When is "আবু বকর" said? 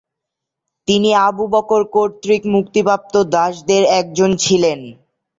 1.27-1.81